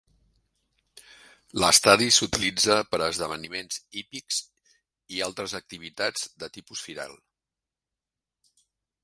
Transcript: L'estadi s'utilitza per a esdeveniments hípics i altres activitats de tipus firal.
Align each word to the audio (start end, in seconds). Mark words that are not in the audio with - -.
L'estadi 1.63 2.07
s'utilitza 2.15 2.77
per 2.93 2.99
a 3.01 3.09
esdeveniments 3.13 3.83
hípics 4.01 4.41
i 5.19 5.23
altres 5.29 5.55
activitats 5.61 6.27
de 6.45 6.51
tipus 6.59 6.85
firal. 6.89 7.17